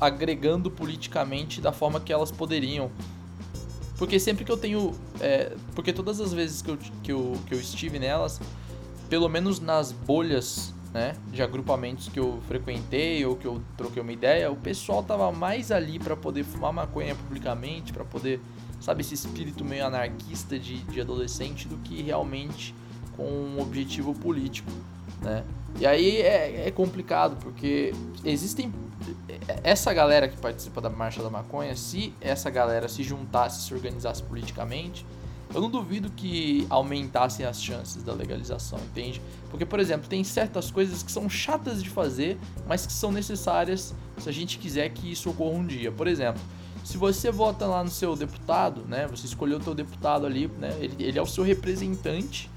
agregando 0.00 0.70
politicamente 0.70 1.60
da 1.60 1.72
forma 1.72 2.00
que 2.00 2.12
elas 2.12 2.30
poderiam 2.30 2.90
porque 3.96 4.18
sempre 4.18 4.44
que 4.44 4.52
eu 4.52 4.56
tenho. 4.56 4.92
É, 5.20 5.54
porque 5.74 5.92
todas 5.92 6.20
as 6.20 6.32
vezes 6.32 6.62
que 6.62 6.70
eu, 6.70 6.78
que, 7.02 7.12
eu, 7.12 7.38
que 7.46 7.54
eu 7.54 7.60
estive 7.60 7.98
nelas, 7.98 8.40
pelo 9.08 9.28
menos 9.28 9.60
nas 9.60 9.92
bolhas 9.92 10.72
né, 10.92 11.14
de 11.30 11.42
agrupamentos 11.42 12.08
que 12.08 12.20
eu 12.20 12.40
frequentei 12.46 13.24
ou 13.24 13.36
que 13.36 13.46
eu 13.46 13.62
troquei 13.76 14.02
uma 14.02 14.12
ideia, 14.12 14.50
o 14.50 14.56
pessoal 14.56 15.02
tava 15.02 15.30
mais 15.32 15.70
ali 15.70 15.98
para 15.98 16.16
poder 16.16 16.44
fumar 16.44 16.72
maconha 16.72 17.14
publicamente, 17.14 17.92
para 17.92 18.04
poder, 18.04 18.40
sabe, 18.80 19.00
esse 19.00 19.14
espírito 19.14 19.64
meio 19.64 19.86
anarquista 19.86 20.58
de, 20.58 20.78
de 20.84 21.00
adolescente 21.00 21.66
do 21.66 21.76
que 21.78 22.02
realmente 22.02 22.74
com 23.16 23.24
um 23.24 23.60
objetivo 23.60 24.14
político, 24.14 24.70
né? 25.20 25.44
E 25.78 25.86
aí 25.86 26.20
é, 26.20 26.68
é 26.68 26.70
complicado, 26.70 27.36
porque 27.36 27.92
existem 28.24 28.72
essa 29.64 29.92
galera 29.92 30.28
que 30.28 30.36
participa 30.36 30.80
da 30.80 30.90
Marcha 30.90 31.22
da 31.22 31.30
Maconha, 31.30 31.74
se 31.74 32.14
essa 32.20 32.50
galera 32.50 32.88
se 32.88 33.02
juntasse, 33.02 33.66
se 33.66 33.74
organizasse 33.74 34.22
politicamente, 34.22 35.04
eu 35.54 35.60
não 35.60 35.70
duvido 35.70 36.10
que 36.10 36.66
aumentassem 36.70 37.44
as 37.44 37.62
chances 37.62 38.02
da 38.02 38.14
legalização, 38.14 38.78
entende? 38.78 39.20
Porque, 39.50 39.66
por 39.66 39.80
exemplo, 39.80 40.08
tem 40.08 40.24
certas 40.24 40.70
coisas 40.70 41.02
que 41.02 41.12
são 41.12 41.28
chatas 41.28 41.82
de 41.82 41.90
fazer, 41.90 42.38
mas 42.66 42.86
que 42.86 42.92
são 42.92 43.12
necessárias 43.12 43.94
se 44.18 44.28
a 44.28 44.32
gente 44.32 44.58
quiser 44.58 44.88
que 44.90 45.12
isso 45.12 45.28
ocorra 45.28 45.58
um 45.58 45.66
dia. 45.66 45.92
Por 45.92 46.06
exemplo, 46.06 46.40
se 46.82 46.96
você 46.96 47.30
vota 47.30 47.66
lá 47.66 47.84
no 47.84 47.90
seu 47.90 48.16
deputado, 48.16 48.82
né? 48.88 49.06
Você 49.08 49.26
escolheu 49.26 49.58
o 49.58 49.62
seu 49.62 49.74
deputado 49.74 50.24
ali, 50.24 50.48
né? 50.58 50.74
Ele, 50.80 50.96
ele 50.98 51.18
é 51.18 51.22
o 51.22 51.26
seu 51.26 51.44
representante 51.44 52.50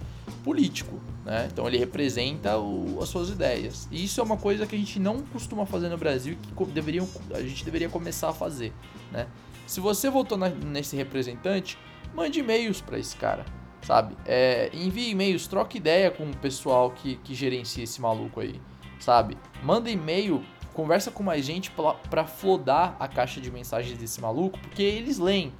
político, 0.45 1.01
né? 1.25 1.49
Então 1.51 1.67
ele 1.67 1.79
representa 1.79 2.55
o, 2.59 2.99
as 3.01 3.09
suas 3.09 3.29
ideias. 3.29 3.89
E 3.91 4.03
isso 4.03 4.21
é 4.21 4.23
uma 4.23 4.37
coisa 4.37 4.67
que 4.67 4.75
a 4.75 4.77
gente 4.77 4.99
não 4.99 5.21
costuma 5.21 5.65
fazer 5.65 5.89
no 5.89 5.97
Brasil 5.97 6.33
e 6.33 6.35
que 6.35 6.65
deveriam, 6.65 7.09
a 7.33 7.41
gente 7.41 7.65
deveria 7.65 7.89
começar 7.89 8.29
a 8.29 8.33
fazer, 8.33 8.71
né? 9.11 9.25
Se 9.65 9.79
você 9.79 10.07
votou 10.07 10.37
na, 10.37 10.47
nesse 10.47 10.95
representante, 10.95 11.79
mande 12.13 12.39
e-mails 12.39 12.79
para 12.79 12.99
esse 12.99 13.15
cara, 13.15 13.43
sabe? 13.81 14.15
É, 14.23 14.69
envie 14.71 15.09
e-mails, 15.09 15.47
troque 15.47 15.79
ideia 15.79 16.11
com 16.11 16.29
o 16.29 16.37
pessoal 16.37 16.91
que, 16.91 17.15
que 17.15 17.33
gerencia 17.33 17.83
esse 17.83 17.99
maluco 17.99 18.39
aí, 18.39 18.61
sabe? 18.99 19.35
Manda 19.63 19.89
e-mail, 19.89 20.43
conversa 20.75 21.09
com 21.09 21.23
mais 21.23 21.43
gente 21.43 21.71
para 21.71 22.27
flodar 22.27 22.95
a 22.99 23.07
caixa 23.07 23.41
de 23.41 23.49
mensagens 23.49 23.97
desse 23.97 24.21
maluco, 24.21 24.59
porque 24.59 24.83
eles 24.83 25.17
leem. 25.17 25.51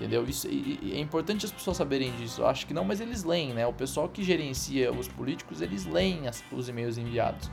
Entendeu? 0.00 0.24
Isso, 0.24 0.48
é 0.48 0.98
importante 0.98 1.44
as 1.44 1.52
pessoas 1.52 1.76
saberem 1.76 2.10
disso. 2.12 2.40
Eu 2.40 2.46
acho 2.46 2.66
que 2.66 2.72
não, 2.72 2.84
mas 2.84 3.02
eles 3.02 3.22
leem, 3.22 3.52
né? 3.52 3.66
O 3.66 3.72
pessoal 3.72 4.08
que 4.08 4.22
gerencia 4.22 4.90
os 4.90 5.06
políticos, 5.06 5.60
eles 5.60 5.84
leem 5.84 6.26
as, 6.26 6.42
os 6.50 6.70
e-mails 6.70 6.96
enviados. 6.96 7.50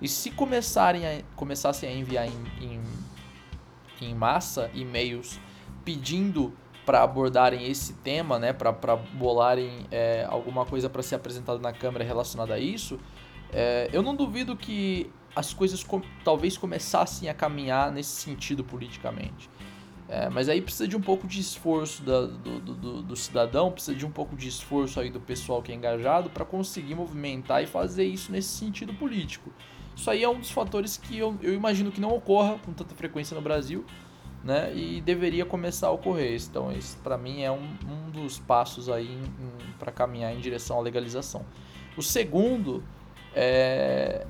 E 0.00 0.06
se 0.06 0.30
começarem 0.30 1.04
a, 1.04 1.22
começassem 1.34 1.88
a 1.88 1.92
enviar 1.92 2.28
em, 2.28 2.64
em, 2.64 2.80
em 4.00 4.14
massa 4.14 4.70
e-mails 4.72 5.40
pedindo 5.84 6.52
para 6.86 7.02
abordarem 7.02 7.68
esse 7.68 7.94
tema, 7.94 8.38
né, 8.38 8.52
para 8.52 8.94
bolarem 8.94 9.84
é, 9.90 10.24
alguma 10.28 10.64
coisa 10.64 10.88
para 10.88 11.02
ser 11.02 11.16
apresentada 11.16 11.58
na 11.58 11.72
Câmara 11.72 12.04
relacionada 12.04 12.54
a 12.54 12.58
isso, 12.60 13.00
é, 13.52 13.90
eu 13.92 14.02
não 14.02 14.14
duvido 14.14 14.56
que 14.56 15.10
as 15.34 15.52
coisas 15.52 15.82
com, 15.82 16.00
talvez 16.24 16.56
começassem 16.56 17.28
a 17.28 17.34
caminhar 17.34 17.90
nesse 17.90 18.20
sentido 18.20 18.62
politicamente. 18.62 19.50
É, 20.12 20.28
mas 20.28 20.46
aí 20.50 20.60
precisa 20.60 20.86
de 20.86 20.94
um 20.94 21.00
pouco 21.00 21.26
de 21.26 21.40
esforço 21.40 22.02
da, 22.02 22.26
do, 22.26 22.60
do, 22.60 23.02
do, 23.02 23.16
cidadão, 23.16 23.72
precisa 23.72 23.96
de 23.96 24.04
um 24.04 24.10
pouco 24.10 24.36
de 24.36 24.46
esforço 24.46 25.00
aí 25.00 25.08
do 25.08 25.18
pessoal 25.18 25.62
que 25.62 25.72
é 25.72 25.74
engajado 25.74 26.28
para 26.28 26.44
conseguir 26.44 26.94
movimentar 26.94 27.62
e 27.62 27.66
fazer 27.66 28.04
isso 28.04 28.30
nesse 28.30 28.48
sentido 28.48 28.92
político. 28.92 29.50
Isso 29.96 30.10
aí 30.10 30.22
é 30.22 30.28
um 30.28 30.38
dos 30.38 30.50
fatores 30.50 30.98
que 30.98 31.16
eu, 31.16 31.34
eu 31.40 31.54
imagino 31.54 31.90
que 31.90 31.98
não 31.98 32.14
ocorra 32.14 32.58
com 32.58 32.74
tanta 32.74 32.94
frequência 32.94 33.34
no 33.34 33.40
Brasil, 33.40 33.86
né? 34.44 34.70
E 34.76 35.00
deveria 35.00 35.46
começar 35.46 35.86
a 35.86 35.92
ocorrer. 35.92 36.38
Então, 36.38 36.70
esse 36.70 36.94
para 36.98 37.16
mim 37.16 37.40
é 37.40 37.50
um, 37.50 37.66
um 37.88 38.10
dos 38.10 38.38
passos 38.38 38.90
aí 38.90 39.18
para 39.78 39.90
caminhar 39.90 40.34
em 40.34 40.40
direção 40.40 40.78
à 40.78 40.82
legalização. 40.82 41.42
O 41.96 42.02
segundo 42.02 42.84
é, 43.34 44.26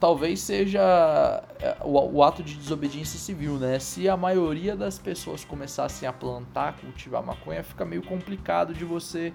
talvez 0.00 0.40
seja 0.40 1.42
é, 1.60 1.76
o, 1.84 2.22
ato 2.22 2.42
de 2.42 2.54
desobediência 2.54 3.18
civil, 3.18 3.54
né? 3.54 3.78
Se 3.78 4.08
a 4.08 4.16
maioria 4.16 4.76
das 4.76 4.98
pessoas 4.98 5.44
começassem 5.44 6.08
a 6.08 6.12
plantar, 6.12 6.76
cultivar 6.76 7.22
maconha, 7.22 7.62
fica 7.64 7.84
meio 7.84 8.02
complicado 8.02 8.72
de 8.72 8.84
você 8.84 9.32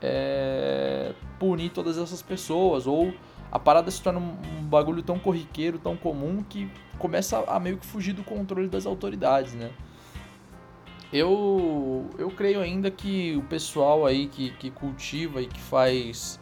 é, 0.00 1.14
punir 1.38 1.70
todas 1.70 1.96
essas 1.98 2.20
pessoas. 2.20 2.86
Ou 2.86 3.12
a 3.50 3.58
parada 3.58 3.90
se 3.90 4.02
torna 4.02 4.18
um, 4.20 4.64
bagulho 4.64 5.02
tão 5.02 5.18
corriqueiro, 5.18 5.78
tão 5.78 5.96
comum, 5.96 6.42
que 6.42 6.70
começa 6.98 7.42
a 7.46 7.58
meio 7.58 7.78
que 7.78 7.86
fugir 7.86 8.12
do 8.12 8.22
controle 8.22 8.68
das 8.68 8.84
autoridades, 8.84 9.54
né? 9.54 9.70
Eu, 11.12 12.10
eu 12.18 12.28
creio 12.30 12.60
ainda 12.60 12.90
que 12.90 13.36
o 13.36 13.42
pessoal 13.42 14.04
aí 14.04 14.26
que, 14.26 14.50
que 14.50 14.70
cultiva 14.70 15.40
e 15.40 15.46
que 15.46 15.60
faz 15.60 16.38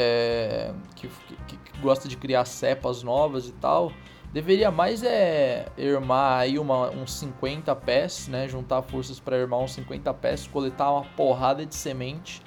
é, 0.00 0.72
que, 0.94 1.08
que, 1.08 1.56
que, 1.56 1.80
gosta 1.80 2.08
de 2.08 2.16
criar 2.16 2.44
cepas 2.44 3.02
novas 3.02 3.48
e 3.48 3.52
tal, 3.52 3.92
deveria 4.32 4.70
mais 4.70 5.02
é 5.02 5.66
irmar 5.76 6.38
aí 6.38 6.56
uma, 6.56 6.88
uns 6.90 7.14
50 7.14 7.74
pés, 7.74 8.28
né? 8.28 8.46
Juntar 8.46 8.80
forças 8.82 9.18
para 9.18 9.36
irmar 9.36 9.58
uns 9.58 9.72
50 9.72 10.14
pés, 10.14 10.46
coletar 10.46 10.92
uma 10.92 11.04
porrada 11.16 11.66
de 11.66 11.74
semente, 11.74 12.40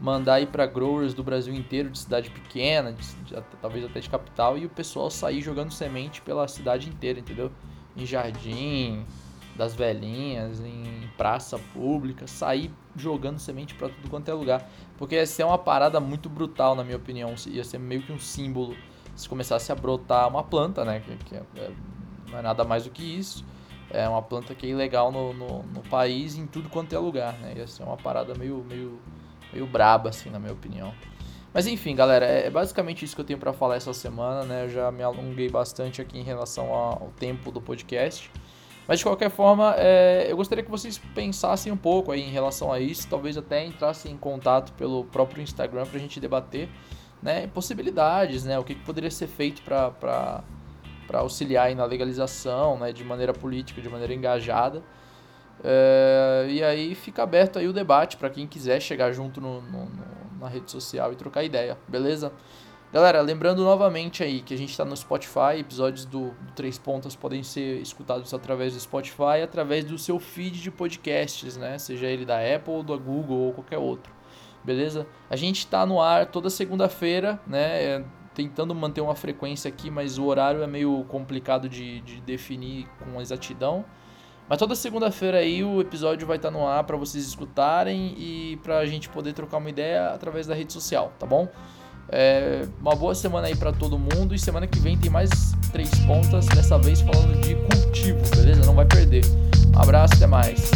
mandar 0.00 0.34
aí 0.34 0.46
para 0.46 0.66
growers 0.66 1.14
do 1.14 1.24
Brasil 1.24 1.52
inteiro, 1.52 1.90
de 1.90 1.98
cidade 1.98 2.30
pequena, 2.30 2.92
de, 2.92 3.04
de, 3.24 3.42
talvez 3.60 3.84
até 3.84 3.98
de 3.98 4.08
capital, 4.08 4.56
e 4.56 4.64
o 4.64 4.70
pessoal 4.70 5.10
sair 5.10 5.40
jogando 5.40 5.72
semente 5.72 6.22
pela 6.22 6.46
cidade 6.46 6.88
inteira, 6.88 7.18
entendeu? 7.18 7.50
Em 7.96 8.06
jardim, 8.06 9.04
das 9.56 9.74
velhinhas, 9.74 10.60
em 10.60 11.08
praça 11.16 11.58
pública, 11.72 12.26
sair 12.26 12.70
jogando 12.96 13.38
semente 13.38 13.74
para 13.74 13.88
tudo 13.88 14.08
quanto 14.10 14.28
é 14.28 14.34
lugar. 14.34 14.68
Porque 14.96 15.14
ia 15.14 15.26
ser 15.26 15.44
uma 15.44 15.58
parada 15.58 16.00
muito 16.00 16.28
brutal, 16.28 16.74
na 16.74 16.82
minha 16.82 16.96
opinião. 16.96 17.34
Ia 17.46 17.64
ser 17.64 17.78
meio 17.78 18.02
que 18.02 18.12
um 18.12 18.18
símbolo 18.18 18.76
se 19.14 19.28
começasse 19.28 19.70
a 19.70 19.74
brotar 19.74 20.28
uma 20.28 20.42
planta, 20.42 20.84
né? 20.84 21.00
Que, 21.00 21.16
que 21.24 21.34
é, 21.36 21.42
é, 21.56 21.70
não 22.30 22.38
é 22.38 22.42
nada 22.42 22.64
mais 22.64 22.84
do 22.84 22.90
que 22.90 23.02
isso. 23.02 23.44
É 23.90 24.08
uma 24.08 24.22
planta 24.22 24.54
que 24.54 24.66
é 24.66 24.70
ilegal 24.70 25.12
no, 25.12 25.32
no, 25.32 25.62
no, 25.62 25.80
país 25.82 26.36
em 26.36 26.46
tudo 26.46 26.68
quanto 26.68 26.94
é 26.94 26.98
lugar, 26.98 27.34
né? 27.34 27.54
Ia 27.56 27.66
ser 27.66 27.84
uma 27.84 27.96
parada 27.96 28.34
meio, 28.34 28.64
meio, 28.68 28.98
meio 29.52 29.66
braba, 29.66 30.08
assim, 30.08 30.30
na 30.30 30.38
minha 30.38 30.52
opinião. 30.52 30.92
Mas 31.52 31.68
enfim, 31.68 31.94
galera, 31.94 32.26
é, 32.26 32.46
é 32.46 32.50
basicamente 32.50 33.04
isso 33.04 33.14
que 33.14 33.20
eu 33.20 33.24
tenho 33.24 33.38
para 33.38 33.52
falar 33.52 33.76
essa 33.76 33.92
semana, 33.92 34.42
né? 34.44 34.64
Eu 34.64 34.68
já 34.68 34.90
me 34.90 35.04
alonguei 35.04 35.48
bastante 35.48 36.02
aqui 36.02 36.18
em 36.18 36.24
relação 36.24 36.72
ao 36.72 37.12
tempo 37.16 37.52
do 37.52 37.60
podcast. 37.60 38.30
Mas 38.86 38.98
de 38.98 39.04
qualquer 39.04 39.30
forma, 39.30 39.74
é, 39.78 40.26
eu 40.28 40.36
gostaria 40.36 40.62
que 40.62 40.70
vocês 40.70 40.98
pensassem 41.14 41.72
um 41.72 41.76
pouco 41.76 42.12
aí 42.12 42.20
em 42.20 42.30
relação 42.30 42.72
a 42.72 42.78
isso, 42.78 43.08
talvez 43.08 43.36
até 43.36 43.64
entrassem 43.64 44.12
em 44.12 44.16
contato 44.16 44.72
pelo 44.74 45.04
próprio 45.04 45.42
Instagram 45.42 45.86
para 45.86 45.96
a 45.96 46.00
gente 46.00 46.20
debater 46.20 46.68
né, 47.22 47.46
possibilidades, 47.46 48.44
né, 48.44 48.58
o 48.58 48.64
que, 48.64 48.74
que 48.74 48.84
poderia 48.84 49.10
ser 49.10 49.26
feito 49.26 49.62
para 49.62 50.42
auxiliar 51.14 51.74
na 51.74 51.86
legalização, 51.86 52.78
né, 52.78 52.92
de 52.92 53.02
maneira 53.02 53.32
política, 53.32 53.80
de 53.80 53.88
maneira 53.88 54.12
engajada. 54.12 54.82
É, 55.62 56.46
e 56.50 56.62
aí 56.62 56.94
fica 56.94 57.22
aberto 57.22 57.58
aí 57.58 57.66
o 57.66 57.72
debate 57.72 58.18
para 58.18 58.28
quem 58.28 58.46
quiser 58.46 58.80
chegar 58.80 59.12
junto 59.12 59.40
no, 59.40 59.62
no, 59.62 59.86
no, 59.86 60.38
na 60.40 60.48
rede 60.48 60.70
social 60.70 61.10
e 61.10 61.16
trocar 61.16 61.42
ideia, 61.42 61.78
beleza? 61.88 62.30
Galera, 62.94 63.20
lembrando 63.22 63.64
novamente 63.64 64.22
aí 64.22 64.40
que 64.40 64.54
a 64.54 64.56
gente 64.56 64.70
está 64.70 64.84
no 64.84 64.96
Spotify, 64.96 65.58
episódios 65.58 66.04
do, 66.04 66.26
do, 66.28 66.52
Três 66.54 66.78
Pontas 66.78 67.16
podem 67.16 67.42
ser 67.42 67.82
escutados 67.82 68.32
através 68.32 68.72
do 68.72 68.78
Spotify, 68.78 69.42
através 69.42 69.84
do 69.84 69.98
seu 69.98 70.20
feed 70.20 70.62
de 70.62 70.70
podcasts, 70.70 71.56
né? 71.56 71.76
Seja 71.76 72.06
ele 72.06 72.24
da 72.24 72.36
Apple, 72.36 72.84
da 72.84 72.94
Google 72.94 73.36
ou 73.36 73.52
qualquer 73.52 73.78
outro. 73.78 74.14
Beleza? 74.62 75.08
A 75.28 75.34
gente 75.34 75.58
está 75.58 75.84
no 75.84 76.00
ar 76.00 76.26
toda 76.26 76.48
segunda-feira, 76.48 77.40
né? 77.48 77.82
É, 77.82 78.04
tentando 78.32 78.72
manter 78.76 79.00
uma 79.00 79.16
frequência 79.16 79.68
aqui, 79.68 79.90
mas 79.90 80.16
o 80.16 80.26
horário 80.26 80.62
é 80.62 80.66
meio 80.68 81.04
complicado 81.08 81.68
de, 81.68 82.00
de 82.02 82.20
definir 82.20 82.86
com 83.00 83.20
exatidão. 83.20 83.84
Mas 84.48 84.56
toda 84.56 84.76
segunda-feira 84.76 85.38
aí 85.38 85.64
o 85.64 85.80
episódio 85.80 86.28
vai 86.28 86.36
estar 86.36 86.52
tá 86.52 86.56
no 86.56 86.64
ar 86.64 86.84
para 86.84 86.96
vocês 86.96 87.26
escutarem 87.26 88.14
e 88.16 88.56
para 88.62 88.78
a 88.78 88.86
gente 88.86 89.08
poder 89.08 89.32
trocar 89.32 89.56
uma 89.56 89.68
ideia 89.68 90.10
através 90.10 90.46
da 90.46 90.54
rede 90.54 90.72
social, 90.72 91.12
tá 91.18 91.26
bom? 91.26 91.48
É, 92.08 92.64
uma 92.80 92.94
boa 92.94 93.14
semana 93.14 93.48
aí 93.48 93.56
para 93.56 93.72
todo 93.72 93.98
mundo 93.98 94.34
e 94.34 94.38
semana 94.38 94.66
que 94.66 94.78
vem 94.78 94.96
tem 94.96 95.10
mais 95.10 95.30
três 95.72 95.90
pontas, 96.06 96.46
dessa 96.46 96.78
vez 96.78 97.00
falando 97.00 97.40
de 97.40 97.54
cultivo, 97.54 98.20
beleza? 98.36 98.64
Não 98.64 98.74
vai 98.74 98.86
perder. 98.86 99.24
Um 99.74 99.78
abraço, 99.80 100.14
até 100.14 100.26
mais. 100.26 100.70